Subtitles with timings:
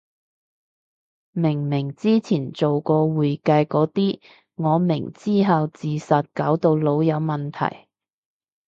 [1.31, 4.19] 明明之前做過會計個啲，
[4.55, 7.87] 我明之後自殺搞到腦有問題